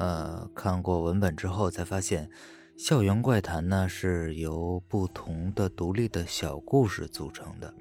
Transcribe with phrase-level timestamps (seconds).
[0.00, 2.26] 呃，看过文本之后才发现，
[2.74, 7.74] 《校园怪谈》呢是由不同的独立的小故事组成的。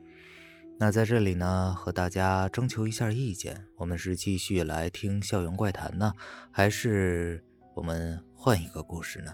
[0.78, 6.12] 那在这里呢，和大家征求一下意见，我们是继续来听《校园怪谈》呢，
[6.52, 7.42] 还是
[7.74, 9.34] 我们换一个故事呢？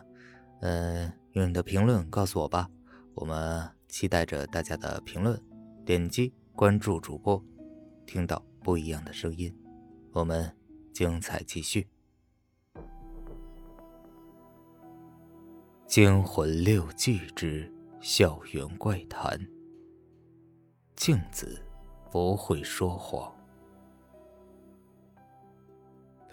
[0.62, 2.70] 呃，用你的评论告诉我吧，
[3.16, 5.42] 我们期待着大家的评论。
[5.84, 7.44] 点击关注主播，
[8.06, 9.52] 听到不一样的声音，
[10.12, 10.56] 我们
[10.94, 11.88] 精彩继续。
[15.96, 19.40] 惊魂六记之校园怪谈。
[20.94, 21.64] 镜子
[22.12, 23.34] 不会说谎。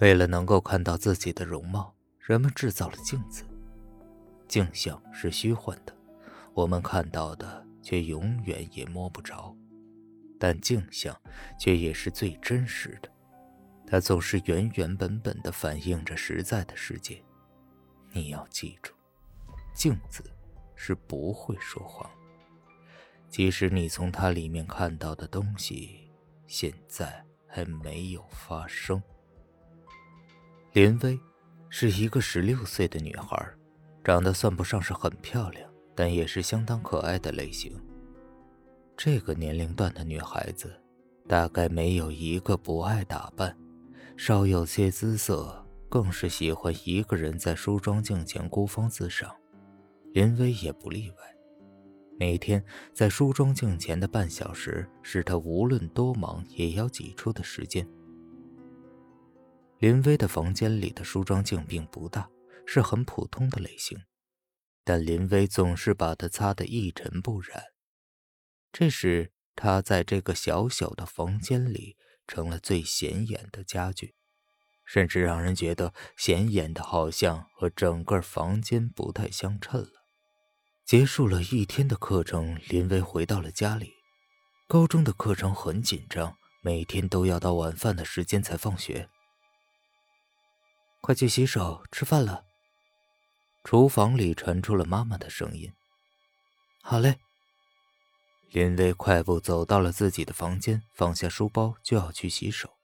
[0.00, 3.44] 为了能够看到自己的容貌，人们制造了镜子。
[4.48, 5.94] 镜像是虚幻的，
[6.54, 9.56] 我们看到的却永远也摸不着。
[10.40, 11.16] 但镜像
[11.56, 13.08] 却也是最真实的，
[13.86, 17.22] 它总是原原本本的反映着实在的世界。
[18.10, 18.92] 你要记住。
[19.74, 20.22] 镜子
[20.74, 22.08] 是不会说谎，
[23.28, 26.10] 即使你从它里面看到的东西
[26.46, 29.02] 现在还没有发生。
[30.72, 31.18] 林薇
[31.68, 33.46] 是一个十六岁的女孩，
[34.04, 37.78] 长得算不上是很漂亮，但也是相当可爱的类型。
[38.96, 40.80] 这个年龄段的女孩子，
[41.26, 43.56] 大概没有一个不爱打扮，
[44.16, 49.34] 稍有些姿色，更是喜欢一个人在梳妆镜前孤芳自赏。
[50.12, 51.16] 林薇也不例外，
[52.18, 57.88] 每天在梳妆镜前的半小时，是她无论多忙也要挤出的时间。
[59.78, 62.28] 林薇的房间里的梳妆镜并不大，
[62.66, 63.98] 是很普通的类型，
[64.84, 67.62] 但林薇总是把它擦得一尘不染，
[68.70, 71.96] 这使她在这个小小的房间里
[72.28, 74.14] 成了最显眼的家具。
[74.84, 80.01] 甚至让人觉得显眼的，好像和整个房间不太相称了。
[80.84, 83.94] 结束了一天的课程，林薇回到了家里。
[84.68, 89.08] 高中的课程很紧张，每天都要到晚饭的时间才放学。
[91.00, 92.44] 快去洗手，吃饭了。
[93.64, 95.72] 厨房里传出了妈妈的声音。
[96.82, 97.18] 好嘞。
[98.50, 102.76] 林薇快步走到了自己的房间，放下书包就要去洗手。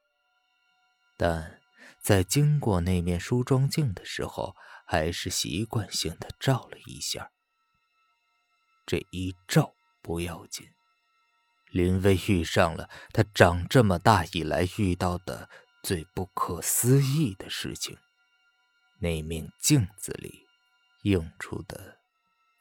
[1.18, 1.60] 但
[2.00, 7.30] 在经过那面梳妆镜的时候，还是习惯性的照了一下。
[8.88, 10.66] 这一照不要紧，
[11.72, 15.50] 林薇遇上了她长这么大以来遇到的
[15.82, 17.98] 最不可思议的事情。
[19.00, 20.46] 那面镜子里
[21.02, 21.98] 映出的，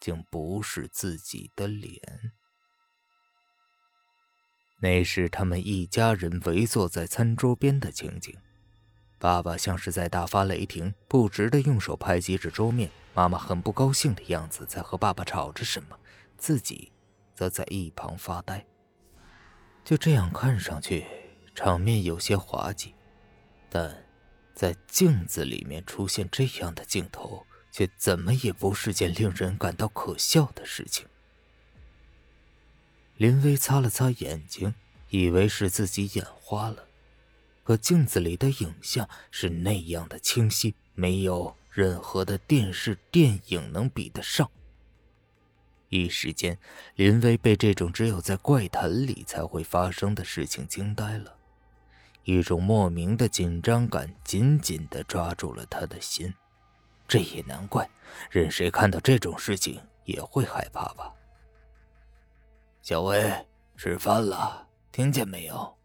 [0.02, 2.02] 竟不是自己的脸。
[4.82, 8.38] 那是他们一家人围坐在餐桌边的情景。
[9.18, 12.92] 爸爸像是在大发雷霆，不值得用手拍击着桌面。
[13.14, 15.98] 妈妈很不高兴的样子，在和爸爸吵着什么，
[16.38, 16.92] 自己
[17.34, 18.66] 则在一旁发呆。
[19.84, 21.06] 就这样看上去，
[21.56, 22.94] 场面有些滑稽，
[23.70, 24.06] 但
[24.54, 31.08] 在镜子里面出现这样的镜头，却怎么也不是件令人感到可笑的事情。
[33.16, 34.76] 林薇擦了擦眼睛，
[35.10, 36.86] 以为是自己眼花了。
[37.64, 44.50] 可镜子里的影像是那样的清晰，没有任何的电视电影能比得上。
[45.90, 46.58] 一时间，
[46.96, 51.36] 林薇被这种只有在怪谈里才会发生的事情惊呆了，
[52.24, 56.34] 一种莫名的紧张感紧紧的抓住了他的心。
[57.08, 57.90] 这也难怪，
[58.30, 61.14] 任谁看到这种事情也会害怕吧。
[62.82, 63.46] 小薇，
[63.78, 65.76] 吃饭了，听见没有？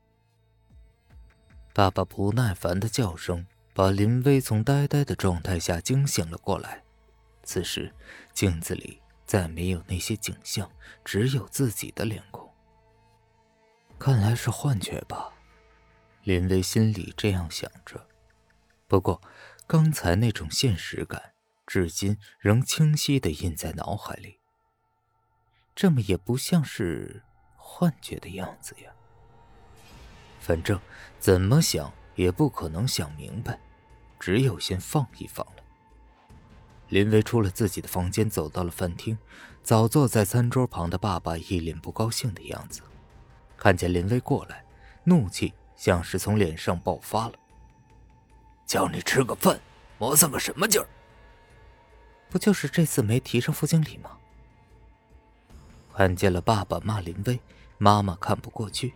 [1.72, 6.82] 爸爸不耐烦的叫声把林薇从呆呆的状态下惊醒了过来。
[7.44, 7.92] 此时，
[8.32, 9.01] 镜子里
[9.32, 10.70] 再没有那些景象，
[11.06, 12.52] 只有自己的脸孔。
[13.98, 15.32] 看来是幻觉吧，
[16.22, 18.06] 林薇心里这样想着。
[18.86, 19.22] 不过，
[19.66, 21.32] 刚才那种现实感，
[21.66, 24.38] 至今仍清晰的印在脑海里。
[25.74, 27.22] 这么也不像是
[27.56, 28.92] 幻觉的样子呀。
[30.40, 30.78] 反正
[31.18, 33.58] 怎么想也不可能想明白，
[34.20, 35.61] 只有先放一放了。
[36.92, 39.16] 林薇出了自己的房间，走到了饭厅，
[39.62, 42.82] 早坐在餐桌旁的爸爸一脸不高兴的样子，
[43.56, 44.62] 看见林薇过来，
[45.04, 47.32] 怒气像是从脸上爆发了。
[48.66, 49.58] 叫你吃个饭，
[49.96, 50.86] 磨蹭个什么劲儿？
[52.28, 54.18] 不就是这次没提上副经理吗？
[55.94, 57.40] 看见了爸爸骂林薇，
[57.78, 58.92] 妈妈看不过去。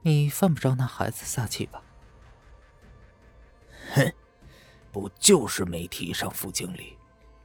[0.00, 1.82] 你犯不着拿孩子撒气吧？
[3.92, 4.10] 哼，
[4.94, 6.96] 不就是没提上副经理？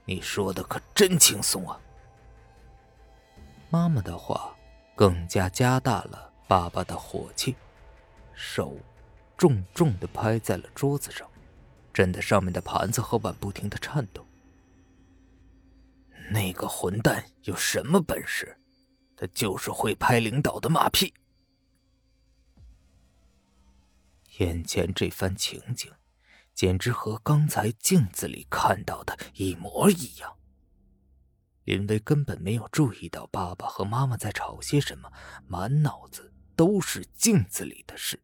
[0.06, 1.82] 你说的可真轻松啊！
[3.72, 4.56] 妈妈的话
[4.96, 7.56] 更加加大了爸爸的火气，
[8.36, 8.78] 手
[9.36, 11.28] 重重的拍在了桌子上，
[11.92, 14.24] 震得上面的盘子和碗不停的颤抖。
[16.32, 18.56] 那个混蛋有什么本事？
[19.18, 21.12] 他就是会拍领导的马屁。
[24.38, 25.92] 眼前这番情景，
[26.60, 30.36] 简直和刚才镜子里看到的一模一样。
[31.64, 35.10] 林威根本没有注意到爸爸和妈妈在吵些什么，
[35.48, 38.22] 满脑子都是镜子里的事。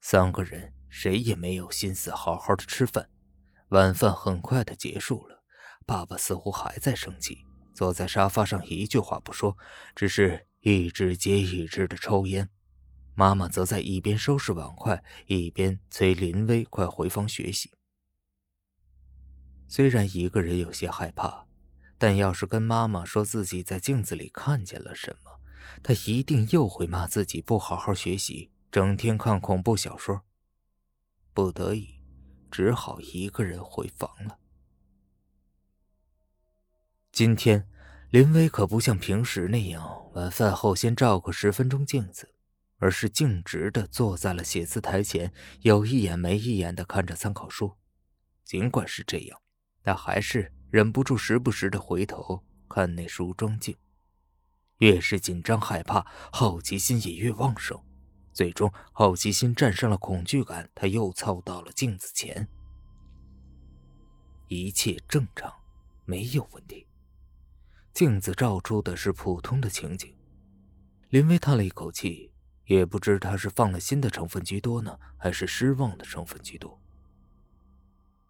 [0.00, 3.10] 三个人谁也没有心思好好的吃饭，
[3.70, 5.42] 晚饭很快的结束了。
[5.84, 7.44] 爸爸似乎还在生气，
[7.74, 9.58] 坐在沙发上一句话不说，
[9.96, 12.48] 只是一支接一支的抽烟。
[13.18, 17.72] 妈妈则在一边收拾碗筷，一边催林威快回房学习。
[19.66, 21.48] 虽然一个人有些害怕，
[21.98, 25.40] 但要是跟妈妈说自己在镜子里看见了什么，
[25.82, 30.22] 她一定又会骂自己不好好学习，整天看恐怖小说。
[31.34, 32.00] 不得已，
[32.52, 34.38] 只好一个人回房了。
[37.10, 37.68] 今天，
[38.10, 42.36] 林威可不像平时那样，晚饭后先照个十分钟镜子，
[42.78, 47.72] 而是径直的坐在了写字台前，有一眼没一眼的看着参考书。
[48.44, 49.40] 尽管是这样，
[49.84, 53.76] 他还是忍不住时不时的回头看那梳妆镜。
[54.78, 57.78] 越是紧张害怕，好奇心也越旺盛。
[58.32, 62.48] 最终，好奇心战胜了恐惧感，他又凑到了镜子前。
[64.46, 65.52] 一切正常，
[66.04, 66.86] 没有问题。
[67.92, 70.16] 镜子照出的是普通的情景，
[71.08, 72.30] 林威叹了一口气，
[72.68, 76.80] 也不知他是放了心的成分居多呢，还是失望的成分居多。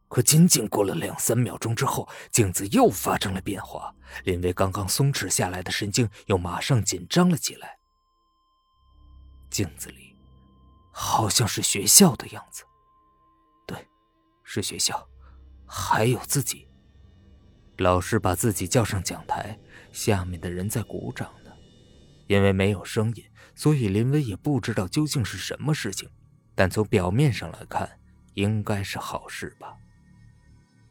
[0.06, 3.94] 可仅仅过了两三秒钟之后，镜子又发生了变化，
[4.24, 7.78] 林威刚刚松弛下来的神经又马上紧张了起来。
[9.50, 10.14] 镜子里，
[10.92, 12.62] 好像是学校的样子，
[13.66, 13.86] 对，
[14.44, 15.08] 是学校，
[15.66, 16.68] 还有自己。
[17.78, 19.58] 老师把自己叫上讲台，
[19.92, 21.50] 下面的人在鼓掌呢。
[22.28, 23.24] 因为没有声音，
[23.58, 26.08] 所以林威也不知道究竟是什么事情。
[26.54, 27.98] 但从表面上来看，
[28.34, 29.74] 应该是好事吧。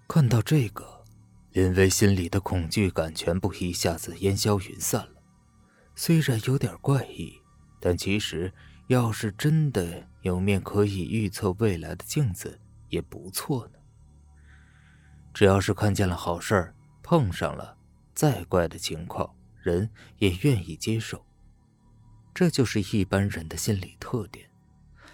[0.05, 1.05] 看到这个，
[1.53, 5.21] 林威心里的恐惧感全部一下子烟消云散了。
[5.95, 7.33] 虽然有点怪异，
[7.79, 8.53] 但其实
[8.87, 12.59] 要是真的有面可以预测未来的镜子，
[12.89, 13.79] 也不错呢。
[15.33, 16.73] 只要是看见了好事儿。
[17.03, 17.77] 碰上了
[18.13, 21.25] 再怪的情况，人也愿意接受。
[22.37, 24.47] 这就是一般人的心理特点。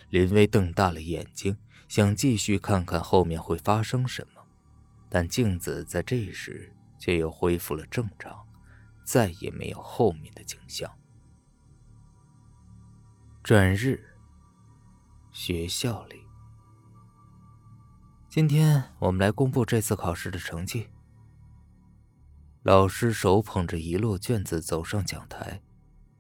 [0.10, 1.56] 林威瞪大了眼睛，
[1.88, 4.42] 想继续看看后面会发生什么，
[5.08, 8.46] 但镜子在这时却又恢复了正常，
[9.06, 10.92] 再也没有后面的景象。
[13.42, 14.04] 转日，
[15.32, 16.26] 学校里，
[18.28, 20.90] 今天我们来公布这次考试的成绩。
[22.64, 25.62] 老师手捧着一摞卷子走上讲台，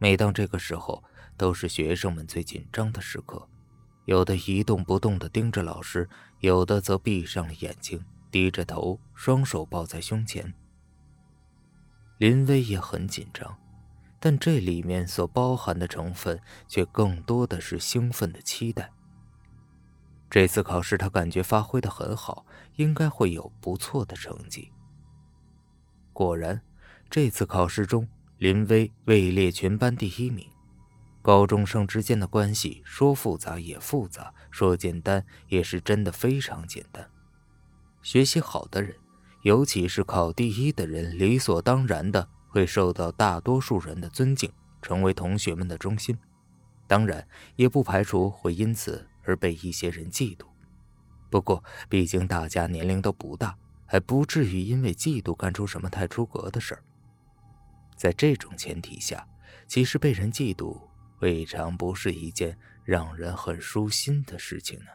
[0.04, 1.02] 每当这个时候，
[1.38, 3.48] 都是学生们最紧张的时刻，
[4.04, 6.10] 有的一动不动地盯着老师，
[6.42, 10.54] 有的则闭上了眼睛，低着头，双手抱在胸前。
[12.18, 13.58] 林威也很紧张，
[14.20, 18.92] 但这里面所包含的成分却更多的是兴奋的期待。
[20.30, 22.46] 这次考试，他感觉发挥的很好，
[22.76, 24.70] 应该会有不错的成绩。
[26.12, 26.62] 果然，
[27.10, 28.06] 这次考试中，
[28.38, 30.46] 林威位列全班第一名。
[31.22, 37.10] 高中生之间的关系，说复杂也复杂，说简单也是真的非常简单。
[38.02, 38.94] 学习好的人，
[39.44, 46.18] 尤其是考第一的人，理所当然的会受到大多数人的尊敬，成为同学们的中心。
[46.88, 47.26] 当然，
[47.56, 50.46] 也不排除会因此而被一些人嫉妒。
[51.30, 53.56] 不过，毕竟大家年龄都不大。
[53.86, 56.82] 还不至于因为嫉妒干出什么太出格的事儿。
[58.04, 59.26] 在这种前提下，
[59.66, 60.78] 其实被人嫉妒
[61.22, 64.88] 未尝不是一件让人很舒心的事情呢。